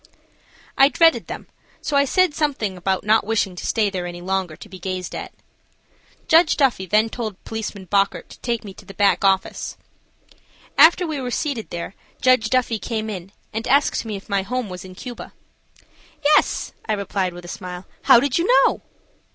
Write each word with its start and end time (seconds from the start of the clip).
I 0.79 0.89
dreaded 0.89 1.27
them, 1.27 1.45
so 1.79 1.95
I 1.95 2.05
said 2.05 2.33
something 2.33 2.75
about 2.75 3.03
not 3.03 3.23
wishing 3.23 3.55
to 3.55 3.67
stay 3.67 3.91
there 3.91 4.07
any 4.07 4.19
longer 4.19 4.55
to 4.55 4.67
be 4.67 4.79
gazed 4.79 5.13
at. 5.13 5.31
Judge 6.27 6.57
Duffy 6.57 6.87
then 6.87 7.07
told 7.07 7.43
Policeman 7.43 7.85
Bockert 7.85 8.27
to 8.29 8.39
take 8.39 8.63
me 8.63 8.73
to 8.73 8.83
the 8.85 8.95
back 8.95 9.23
office. 9.23 9.77
After 10.75 11.05
we 11.05 11.21
were 11.21 11.29
seated 11.29 11.69
there 11.69 11.93
Judge 12.19 12.49
Duffy 12.49 12.79
came 12.79 13.11
in 13.11 13.31
and 13.53 13.67
asked 13.67 14.03
me 14.03 14.15
if 14.15 14.27
my 14.27 14.41
home 14.41 14.69
was 14.69 14.83
in 14.83 14.95
Cuba. 14.95 15.33
"Yes," 16.25 16.73
I 16.87 16.93
replied, 16.93 17.35
with 17.35 17.45
a 17.45 17.47
smile. 17.47 17.85
"How 18.01 18.19
did 18.19 18.39
you 18.39 18.47
know?" 18.47 18.81